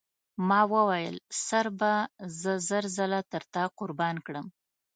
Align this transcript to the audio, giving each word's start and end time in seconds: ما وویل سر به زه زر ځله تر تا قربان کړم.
ما 0.47 0.61
وویل 0.73 1.15
سر 1.45 1.65
به 1.79 1.93
زه 2.41 2.53
زر 2.67 2.83
ځله 2.97 3.19
تر 3.31 3.43
تا 3.53 3.63
قربان 3.79 4.15
کړم. 4.25 4.45